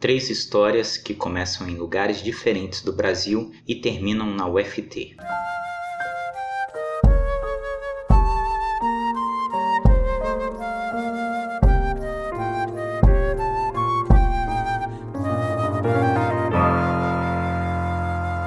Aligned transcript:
Três 0.00 0.30
histórias 0.30 0.96
que 0.96 1.12
começam 1.12 1.68
em 1.68 1.74
lugares 1.74 2.22
diferentes 2.22 2.82
do 2.82 2.92
Brasil 2.92 3.50
e 3.66 3.74
terminam 3.74 4.32
na 4.32 4.48
UFT. 4.48 5.16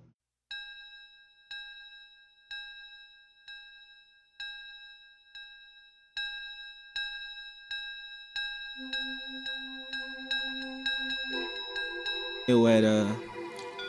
Eu 12.48 12.66
era 12.66 13.06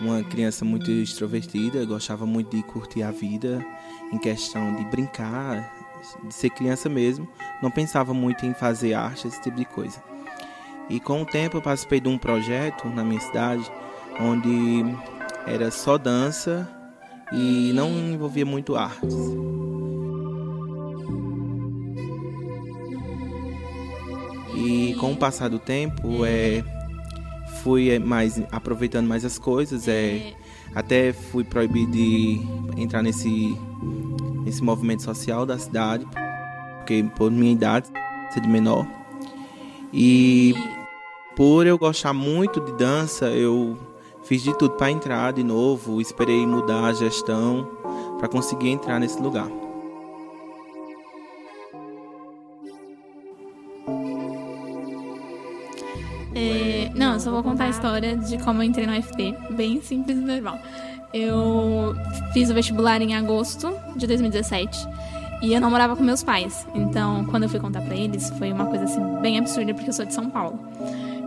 uma 0.02 0.22
criança 0.22 0.66
muito 0.66 0.92
extrovertida, 0.92 1.86
gostava 1.86 2.26
muito 2.26 2.58
de 2.58 2.62
curtir 2.62 3.04
a 3.04 3.10
vida, 3.10 3.66
em 4.12 4.18
questão 4.18 4.76
de 4.76 4.84
brincar, 4.84 5.74
de 6.28 6.34
ser 6.34 6.50
criança 6.50 6.90
mesmo, 6.90 7.26
não 7.64 7.72
pensava 7.72 8.14
muito 8.14 8.46
em 8.46 8.54
fazer 8.54 8.96
arte, 8.96 9.30
esse 9.30 9.42
tipo 9.42 9.56
de 9.56 9.64
coisa. 9.64 10.04
E 10.90 11.00
com 11.00 11.22
o 11.22 11.26
tempo 11.26 11.56
eu 11.56 11.62
participei 11.62 12.02
de 12.02 12.10
um 12.10 12.18
projeto 12.18 12.90
na 12.90 13.02
minha 13.02 13.22
cidade 13.22 13.64
onde 14.20 14.84
era 15.48 15.72
só 15.72 15.98
dança 15.98 16.70
e 17.32 17.72
não 17.74 17.90
envolvia 17.90 18.46
muito 18.46 18.76
artes. 18.76 19.16
E 24.54 24.94
com 25.00 25.14
o 25.14 25.16
passar 25.16 25.48
do 25.48 25.60
tempo, 25.60 26.26
é, 26.26 26.62
fui 27.64 27.90
é, 27.90 28.00
mais 28.00 28.42
aproveitando 28.52 29.08
mais 29.08 29.24
as 29.26 29.38
coisas, 29.38 29.88
é, 29.88 30.34
até 30.74 31.14
fui 31.14 31.44
proibido 31.44 31.92
de 31.92 32.42
entrar 32.78 33.02
nesse 33.02 33.58
esse 34.46 34.64
movimento 34.64 35.04
social 35.04 35.46
da 35.46 35.58
cidade, 35.58 36.08
porque 36.78 37.06
por 37.16 37.30
minha 37.30 37.52
idade, 37.52 37.88
ser 38.34 38.42
de 38.42 38.48
menor. 38.48 38.86
E 39.94 40.56
por 41.36 41.68
eu 41.68 41.78
gostar 41.78 42.14
muito 42.14 42.60
de 42.60 42.72
dança, 42.74 43.30
eu 43.30 43.78
fiz 44.24 44.42
de 44.42 44.58
tudo 44.58 44.76
para 44.76 44.92
entrar 44.92 45.34
de 45.34 45.44
novo, 45.44 46.02
esperei 46.02 46.46
mudar 46.46 46.86
a 46.86 46.94
gestão 46.94 47.70
para 48.18 48.28
conseguir 48.28 48.70
entrar 48.70 49.00
nesse 49.00 49.22
lugar. 49.22 49.48
Eu 57.20 57.24
só 57.24 57.32
vou 57.32 57.44
contar 57.44 57.66
a 57.66 57.70
história 57.70 58.16
de 58.16 58.38
como 58.38 58.64
eu 58.64 58.64
entrei 58.64 58.88
no 58.88 58.94
FT, 59.04 59.36
bem 59.50 59.82
simples 59.82 60.18
e 60.18 60.22
normal. 60.22 60.58
Eu 61.14 61.94
fiz 62.32 62.50
o 62.50 62.54
vestibular 62.54 63.02
em 63.02 63.14
agosto 63.14 63.76
de 63.98 64.08
2017 64.08 64.88
e 65.42 65.54
eu 65.54 65.60
não 65.60 65.70
morava 65.70 65.98
com 65.98 66.04
meus 66.04 66.24
pais. 66.24 66.66
Então, 66.74 67.26
quando 67.26 67.44
eu 67.44 67.50
fui 67.50 67.60
contar 67.60 67.82
para 67.82 67.94
eles, 67.94 68.30
foi 68.38 68.54
uma 68.54 68.66
coisa 68.68 68.86
assim 68.86 69.02
bem 69.22 69.38
absurda 69.38 69.74
porque 69.74 69.90
eu 69.90 69.94
sou 69.94 70.06
de 70.06 70.14
São 70.14 70.30
Paulo. 70.30 70.58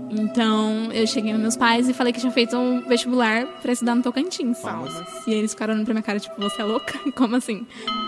Então, 0.08 0.90
eu 0.92 1.06
cheguei 1.06 1.30
nos 1.32 1.42
meus 1.42 1.56
pais 1.56 1.90
e 1.90 1.92
falei 1.92 2.10
que 2.10 2.20
tinha 2.20 2.32
feito 2.32 2.56
um 2.56 2.80
vestibular 2.88 3.46
para 3.60 3.72
estudar 3.72 3.94
no 3.94 4.02
Tocantins, 4.02 4.60
Palmas. 4.60 4.94
E 5.26 5.34
eles 5.34 5.52
ficaram 5.52 5.74
olhando 5.74 5.84
pra 5.84 5.92
minha 5.92 6.02
cara, 6.02 6.18
tipo, 6.18 6.40
você 6.40 6.62
é 6.62 6.64
louca? 6.64 6.98
Como 7.14 7.36
assim? 7.36 7.66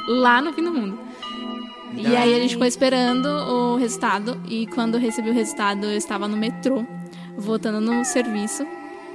Lá 0.09 0.41
no 0.41 0.55
fim 0.55 0.65
do 0.65 0.73
mundo. 0.73 0.99
E 1.97 2.17
aí 2.17 2.35
a 2.35 2.39
gente 2.39 2.53
ficou 2.53 2.67
esperando 2.67 3.27
o 3.27 3.77
resultado 3.77 4.41
e 4.49 4.67
quando 4.67 4.95
eu 4.95 5.01
recebi 5.01 5.31
o 5.31 5.33
resultado, 5.33 5.85
eu 5.85 5.97
estava 5.97 6.27
no 6.27 6.37
metrô, 6.37 6.85
voltando 7.37 7.81
no 7.81 8.05
serviço 8.05 8.67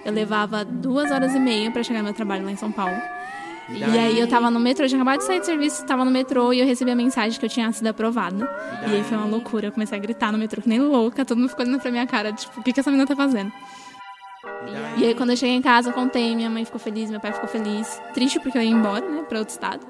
eu 0.06 0.13
levava 0.13 0.63
duas 0.63 1.12
horas 1.12 1.35
e 1.35 1.40
meia 1.40 1.72
para 1.72 1.84
chegar 1.84 2.00
no 2.00 2.06
meu 2.06 2.13
trabalho 2.13 2.46
lá 2.46 2.52
em 2.52 2.56
São 2.56 2.72
Paulo. 2.72 2.97
E, 3.69 3.78
e 3.78 4.00
aí 4.00 4.19
eu 4.19 4.28
tava 4.28 4.50
no 4.50 4.59
metrô, 4.59 4.85
eu 4.85 4.90
tinha 4.90 5.00
acabado 5.00 5.19
de 5.19 5.25
sair 5.25 5.40
do 5.40 5.46
serviço, 5.46 5.85
tava 5.85 6.03
no 6.03 6.09
metrô 6.09 6.52
e 6.52 6.59
eu 6.59 6.66
recebi 6.66 6.90
a 6.90 6.96
mensagem 6.96 7.40
que 7.40 7.46
eu 7.46 7.50
tinha 7.50 7.72
sido 7.72 7.88
aprovada. 7.88 8.50
E, 8.88 8.91
e 8.91 8.96
aí 8.96 9.03
foi 9.03 9.18
uma 9.18 9.28
loucura, 9.28 9.68
eu 9.68 9.72
comecei 9.72 9.97
a 9.97 10.02
gritar 10.02 10.31
no 10.31 10.38
metrô 10.38 10.62
que 10.62 10.69
nem 10.69 10.79
louca, 10.79 11.24
todo 11.24 11.38
mundo 11.38 11.50
ficou 11.50 11.66
olhando 11.66 11.79
pra 11.79 11.91
minha 11.91 12.08
cara, 12.08 12.34
tipo, 12.34 12.59
o 12.59 12.63
que, 12.63 12.74
que 12.74 12.79
essa 12.79 12.90
menina 12.90 13.06
tá 13.06 13.16
fazendo? 13.16 13.52
E 14.97 15.06
aí 15.06 15.13
quando 15.13 15.31
eu 15.31 15.38
cheguei 15.38 15.56
em 15.56 15.62
casa, 15.62 15.90
eu 15.90 15.94
contei, 15.94 16.35
minha 16.35 16.50
mãe 16.50 16.66
ficou 16.66 16.79
feliz, 16.79 17.12
meu 17.12 17.19
pai 17.19 17.31
ficou 17.31 17.47
feliz. 17.47 18.02
Triste 18.13 18.40
porque 18.40 18.58
eu 18.58 18.62
ia 18.62 18.69
embora, 18.69 19.08
né, 19.08 19.24
pra 19.28 19.40
outro 19.40 19.52
estado. 19.52 19.85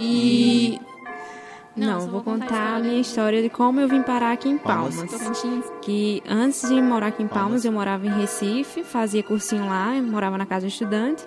E 0.00 0.80
não, 1.76 2.00
Não 2.00 2.08
vou 2.08 2.22
contar 2.22 2.76
a 2.76 2.80
minha 2.80 3.00
história 3.00 3.42
de 3.42 3.48
como 3.48 3.80
eu 3.80 3.88
vim 3.88 4.02
parar 4.02 4.32
aqui 4.32 4.48
em 4.48 4.58
Palmas. 4.58 4.96
Que 5.82 6.22
antes 6.28 6.68
de 6.68 6.80
morar 6.80 7.08
aqui 7.08 7.22
em 7.22 7.28
Palmas, 7.28 7.64
eu 7.64 7.72
morava 7.72 8.06
em 8.06 8.10
Recife, 8.10 8.84
fazia 8.84 9.22
cursinho 9.22 9.66
lá, 9.66 9.92
morava 10.02 10.38
na 10.38 10.46
casa 10.46 10.66
de 10.66 10.72
estudante. 10.72 11.26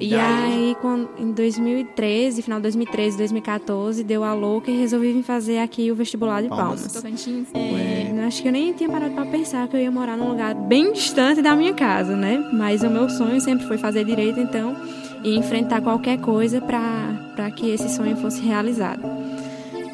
E 0.00 0.14
aí, 0.14 0.76
quando, 0.80 1.10
em 1.18 1.32
2013, 1.32 2.40
final 2.40 2.60
de 2.60 2.62
2013, 2.62 3.18
2014, 3.18 4.04
deu 4.04 4.22
a 4.22 4.32
louca 4.32 4.70
e 4.70 4.78
resolvi 4.78 5.12
vir 5.12 5.24
fazer 5.24 5.58
aqui 5.58 5.90
o 5.90 5.94
vestibular 5.96 6.40
de 6.40 6.48
Palmas. 6.48 6.82
Palmas. 6.82 7.02
É, 7.52 8.24
acho 8.24 8.40
que 8.40 8.46
eu 8.46 8.52
nem 8.52 8.72
tinha 8.72 8.88
parado 8.88 9.12
para 9.14 9.26
pensar 9.26 9.66
que 9.66 9.74
eu 9.74 9.80
ia 9.80 9.90
morar 9.90 10.16
num 10.16 10.28
lugar 10.28 10.54
bem 10.54 10.92
distante 10.92 11.42
da 11.42 11.56
minha 11.56 11.74
casa, 11.74 12.14
né? 12.14 12.38
Mas 12.52 12.84
o 12.84 12.88
meu 12.88 13.10
sonho 13.10 13.40
sempre 13.40 13.66
foi 13.66 13.76
fazer 13.76 14.04
direito, 14.04 14.38
então, 14.38 14.76
e 15.24 15.36
enfrentar 15.36 15.80
qualquer 15.80 16.20
coisa 16.20 16.60
para 16.60 17.50
que 17.50 17.68
esse 17.68 17.88
sonho 17.88 18.16
fosse 18.18 18.40
realizado. 18.40 19.02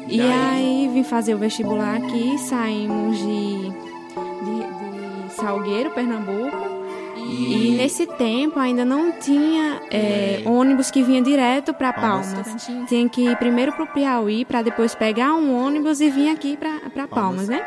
E 0.07 0.21
aí 0.21 0.89
vim 0.93 1.03
fazer 1.03 1.33
o 1.33 1.37
vestibular 1.37 1.95
aqui, 1.97 2.37
saímos 2.37 3.17
de, 3.17 3.69
de, 3.69 5.25
de 5.25 5.33
Salgueiro, 5.33 5.89
Pernambuco. 5.91 6.75
E... 7.17 7.71
e 7.71 7.77
nesse 7.77 8.05
tempo 8.05 8.59
ainda 8.59 8.85
não 8.85 9.11
tinha 9.11 9.81
é, 9.89 10.43
é. 10.45 10.49
ônibus 10.49 10.91
que 10.91 11.01
vinha 11.01 11.21
direto 11.21 11.73
para 11.73 11.91
Palmas. 11.91 12.35
Tinha 12.87 13.09
que 13.09 13.29
ir 13.29 13.35
primeiro 13.37 13.71
para 13.73 13.83
o 13.83 13.87
Piauí 13.87 14.45
para 14.45 14.61
depois 14.61 14.93
pegar 14.93 15.33
um 15.33 15.55
ônibus 15.55 16.01
e 16.01 16.09
vir 16.09 16.29
aqui 16.29 16.57
para 16.57 17.07
Palmas, 17.07 17.47
né? 17.47 17.65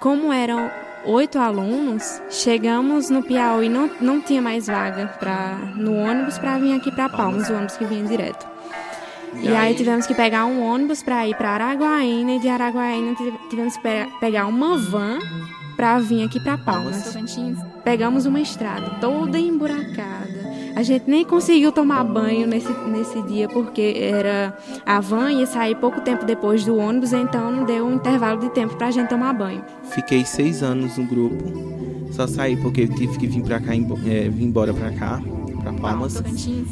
Como 0.00 0.32
eram 0.32 0.70
oito 1.04 1.38
alunos, 1.38 2.20
chegamos 2.30 3.10
no 3.10 3.22
Piauí 3.22 3.68
não 3.68 3.90
não 4.00 4.20
tinha 4.20 4.40
mais 4.40 4.66
vaga 4.66 5.06
para 5.18 5.58
no 5.76 5.94
ônibus 5.94 6.38
para 6.38 6.58
vir 6.58 6.74
aqui 6.74 6.90
para 6.90 7.08
Palmas, 7.08 7.48
o 7.50 7.54
ônibus 7.54 7.76
que 7.76 7.84
vinha 7.84 8.04
direto. 8.04 8.46
E, 9.42 9.48
aí 9.48 9.74
tivemos 9.74 10.06
que 10.06 10.14
pegar 10.14 10.46
um 10.46 10.62
ônibus 10.62 11.02
para 11.02 11.26
ir 11.26 11.36
para 11.36 11.50
Araguaína 11.50 12.32
e 12.32 12.38
de 12.40 12.48
Araguaína 12.48 13.14
tivemos 13.48 13.76
que 13.76 13.82
pegar 14.20 14.46
uma 14.46 14.76
van 14.76 15.18
para 15.76 15.98
vir 16.00 16.24
aqui 16.24 16.40
para 16.40 16.58
Palmas. 16.58 17.16
Pegamos 17.84 18.26
uma 18.26 18.40
estrada 18.40 18.90
toda 19.00 19.38
emburacada. 19.38 20.48
A 20.74 20.82
gente 20.82 21.08
nem 21.08 21.24
conseguiu 21.24 21.72
tomar 21.72 22.04
banho 22.04 22.46
nesse, 22.46 22.72
nesse 22.88 23.20
dia 23.22 23.48
porque 23.48 23.96
era 23.96 24.56
a 24.86 25.00
van 25.00 25.32
ia 25.32 25.46
sair 25.46 25.74
pouco 25.76 26.00
tempo 26.00 26.24
depois 26.24 26.64
do 26.64 26.76
ônibus, 26.76 27.12
então 27.12 27.50
não 27.50 27.64
deu 27.64 27.84
um 27.86 27.94
intervalo 27.94 28.40
de 28.40 28.50
tempo 28.50 28.76
para 28.76 28.88
a 28.88 28.90
gente 28.90 29.08
tomar 29.08 29.32
banho. 29.32 29.64
Fiquei 29.90 30.24
seis 30.24 30.62
anos 30.62 30.96
no 30.96 31.04
grupo, 31.04 31.44
só 32.12 32.26
saí 32.26 32.56
porque 32.56 32.82
eu 32.82 32.88
tive 32.94 33.18
que 33.18 33.26
vir 33.26 33.42
para 33.42 33.60
cá, 33.60 33.74
é, 33.74 34.28
vir 34.28 34.44
embora 34.44 34.72
para 34.72 34.92
cá, 34.92 35.20
para 35.58 35.72
Palmas, 35.72 36.22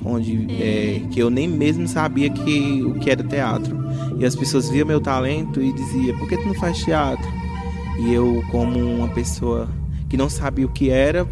onde 0.04 0.46
é, 0.62 1.02
que 1.10 1.20
eu 1.20 1.30
nem 1.30 1.48
mesmo 1.48 1.86
sabia 1.86 2.30
que 2.30 2.82
o 2.82 2.94
que 2.94 3.10
era 3.10 3.22
teatro. 3.22 3.76
E 4.18 4.24
as 4.24 4.34
pessoas 4.34 4.68
viam 4.68 4.86
meu 4.86 5.00
talento 5.00 5.60
e 5.60 5.72
diziam: 5.72 6.16
"Por 6.18 6.28
que 6.28 6.36
tu 6.36 6.46
não 6.46 6.54
faz 6.54 6.78
teatro?" 6.78 7.26
E 7.98 8.12
eu, 8.12 8.42
como 8.50 8.78
uma 8.78 9.08
pessoa 9.08 9.68
que 10.08 10.16
não 10.16 10.28
sabia 10.28 10.66
o 10.66 10.68
que 10.68 10.90
era, 10.90 11.24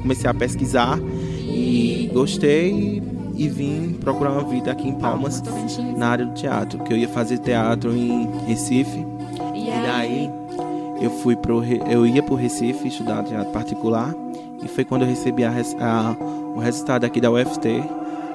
comecei 0.00 0.30
a 0.30 0.34
pesquisar 0.34 0.98
e 1.42 2.10
gostei 2.12 3.02
e 3.34 3.48
vim 3.48 3.96
procurar 4.00 4.32
uma 4.32 4.44
vida 4.44 4.72
aqui 4.72 4.88
em 4.88 4.94
Palmas, 4.94 5.42
na 5.96 6.08
área 6.08 6.24
do 6.24 6.34
teatro, 6.34 6.78
que 6.84 6.92
eu 6.92 6.96
ia 6.96 7.08
fazer 7.08 7.38
teatro 7.38 7.94
em 7.94 8.28
Recife. 8.46 9.04
E 9.54 9.70
daí 9.86 10.30
eu 11.00 11.10
fui 11.22 11.36
pro 11.36 11.62
eu 11.64 12.06
ia 12.06 12.22
para 12.22 12.34
o 12.34 12.36
Recife 12.36 12.88
estudar 12.88 13.22
teatro 13.24 13.52
particular 13.52 14.14
e 14.62 14.68
foi 14.68 14.84
quando 14.84 15.02
eu 15.02 15.08
recebi 15.08 15.44
a, 15.44 15.50
a, 15.50 16.16
o 16.56 16.60
resultado 16.60 17.04
aqui 17.04 17.20
da 17.20 17.30
UFT 17.30 17.84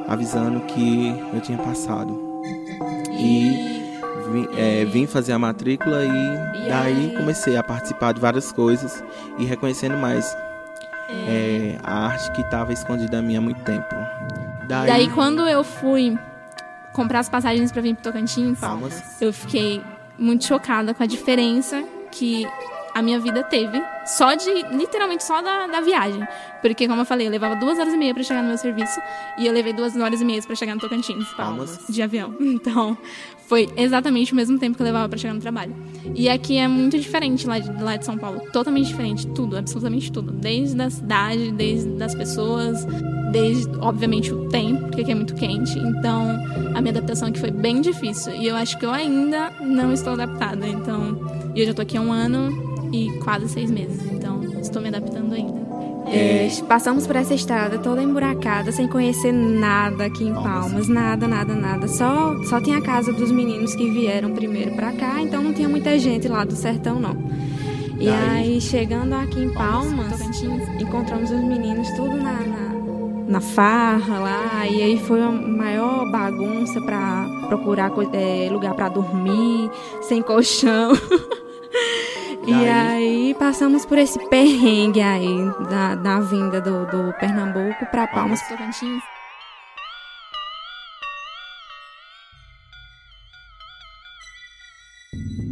avisando 0.08 0.62
que 0.62 1.10
eu 1.34 1.42
tinha 1.42 1.58
passado. 1.58 2.20
E 3.12 3.90
vim, 4.32 4.48
é, 4.56 4.86
vim 4.86 5.08
fazer 5.08 5.34
a 5.34 5.40
matrícula 5.40 6.04
e 6.06 6.70
daí 6.70 7.16
comecei 7.18 7.58
a 7.58 7.64
participar 7.64 8.14
de 8.14 8.22
várias 8.22 8.52
coisas 8.52 9.04
e 9.40 9.46
reconhecendo 9.46 9.98
mais 9.98 10.38
é, 11.28 11.78
a 11.84 12.08
arte 12.08 12.32
que 12.32 12.42
estava 12.42 12.72
escondida 12.72 13.20
a 13.20 13.22
mim 13.22 13.36
há 13.36 13.42
muito 13.42 13.62
tempo. 13.64 13.96
Daí, 14.68 14.88
daí 14.88 15.10
quando 15.10 15.48
eu 15.48 15.64
fui 15.64 16.18
comprar 16.94 17.20
as 17.20 17.30
passagens 17.30 17.72
para 17.72 17.82
vir 17.82 17.96
para 17.96 18.12
Tocantins, 18.12 18.60
Palmas. 18.60 19.20
eu 19.20 19.34
fiquei 19.34 19.82
muito 20.18 20.46
chocada 20.46 20.94
com 20.94 21.02
a 21.02 21.06
diferença 21.08 21.84
que 22.12 22.46
a 22.94 23.02
minha 23.02 23.20
vida 23.20 23.44
teve 23.44 23.82
só 24.06 24.34
de, 24.36 24.50
literalmente 24.72 25.24
só 25.24 25.42
da, 25.42 25.68
da 25.68 25.82
viagem. 25.82 26.26
Porque, 26.62 26.88
como 26.88 27.02
eu 27.02 27.06
falei, 27.06 27.28
eu 27.28 27.32
levava 27.32 27.56
duas 27.56 27.80
horas 27.80 27.94
e 27.94 27.98
meia 27.98 28.14
para 28.14 28.24
chegar 28.24 28.42
no 28.42 28.50
meu 28.50 28.58
serviço 28.58 29.00
e 29.38 29.48
eu 29.48 29.54
levei 29.54 29.74
duas 29.74 29.96
horas 29.96 30.22
e 30.22 30.26
meia 30.26 30.42
para 30.42 30.56
chegar 30.56 30.76
no 30.76 30.82
Tocantins, 30.82 31.28
Palmas, 31.34 31.80
de 31.90 32.02
avião. 32.02 32.36
Então, 32.62 32.96
foi 33.48 33.68
exatamente 33.76 34.34
o 34.34 34.36
mesmo 34.36 34.58
tempo 34.60 34.78
que 34.78 34.82
eu 34.82 34.86
levava 34.86 35.10
para 35.10 35.18
chegar 35.18 35.34
no 35.34 35.42
trabalho. 35.42 35.76
E 36.16 36.30
aqui 36.30 36.58
é 36.58 36.68
muito 36.68 36.98
diferente 36.98 37.48
lá 37.48 37.60
de, 37.60 37.84
lá 37.84 37.98
de 37.98 38.06
São 38.06 38.18
Paulo, 38.18 38.42
totalmente 38.54 38.88
diferente, 38.88 39.28
tudo, 39.28 39.58
absolutamente 39.58 40.12
tudo. 40.12 40.32
Desde 40.32 40.82
a 40.82 40.90
cidade, 40.90 41.52
desde 41.52 42.02
as 42.02 42.14
pessoas, 42.14 42.86
desde, 43.32 43.70
obviamente, 43.80 44.32
o 44.32 44.48
tempo, 44.48 44.84
porque 44.84 45.02
aqui 45.02 45.12
é 45.12 45.16
muito 45.16 45.34
quente. 45.36 45.78
Então, 45.80 46.30
a 46.74 46.82
minha 46.82 46.92
adaptação 46.92 47.28
aqui 47.28 47.40
foi 47.40 47.52
bem 47.52 47.82
difícil. 47.82 48.34
E 48.36 48.48
eu 48.48 48.56
acho 48.56 48.78
que 48.78 48.86
eu 48.86 48.92
ainda 48.92 49.52
não 49.60 49.92
estou 49.92 50.14
adaptada. 50.14 50.68
Então, 50.68 51.20
eu 51.54 51.66
já 51.66 51.72
estou 51.72 51.84
aqui 51.84 51.98
há 51.98 52.02
um 52.02 52.12
ano 52.12 52.71
e 52.92 53.12
quase 53.24 53.48
seis 53.50 53.72
meses, 53.72 54.06
então 54.12 54.44
estou 54.60 54.82
me 54.82 54.90
adaptando 54.90 55.34
ainda. 55.34 55.62
É, 56.08 56.50
passamos 56.68 57.08
por 57.08 57.16
essa 57.16 57.34
estrada 57.34 57.78
toda 57.78 58.04
emburacada, 58.04 58.72
sem 58.72 58.88
conhecer 58.88 59.32
nada 59.32 60.06
aqui 60.06 60.26
em 60.26 60.34
Palmas, 60.34 60.88
nada, 60.90 61.28
nada, 61.28 61.56
nada. 61.56 61.88
Só, 61.88 62.36
só 62.44 62.60
tinha 62.60 62.80
a 62.80 62.82
casa 62.82 63.14
dos 63.14 63.32
meninos 63.32 63.76
que 63.76 63.90
vieram 63.90 64.34
primeiro 64.34 64.76
para 64.76 64.92
cá, 64.92 65.22
então 65.22 65.42
não 65.42 65.54
tinha 65.54 65.70
muita 65.70 65.98
gente 65.98 66.28
lá 66.28 66.44
do 66.44 66.56
sertão, 66.56 67.00
não. 67.00 67.16
E 67.98 68.10
aí, 68.10 68.60
chegando 68.60 69.14
aqui 69.14 69.40
em 69.40 69.54
Palmas, 69.54 70.20
encontramos 70.80 71.30
os 71.30 71.40
meninos 71.40 71.88
tudo 71.92 72.18
na, 72.18 72.34
na, 72.34 72.74
na 73.28 73.40
farra 73.40 74.20
lá, 74.20 74.68
e 74.68 74.82
aí 74.82 75.00
foi 75.00 75.22
a 75.22 75.32
maior 75.32 76.12
bagunça 76.12 76.82
para 76.82 77.30
procurar 77.48 77.92
é, 78.12 78.50
lugar 78.52 78.74
para 78.74 78.90
dormir, 78.90 79.70
sem 80.02 80.22
colchão. 80.22 80.94
E, 82.46 82.54
aí... 82.54 82.70
aí... 82.70 83.36
passamos 83.36 83.86
por 83.86 83.98
esse 83.98 84.20
perrengue 84.28 85.02
aí 85.02 85.38
da, 85.70 85.96
da 85.96 86.20
vinda 86.20 86.60
do, 86.60 86.86
do 86.86 87.14
Pernambuco 87.20 87.86
para 87.88 88.08
Palmas 88.08 88.42
Tocantins. 88.48 89.02
thank 95.14 95.51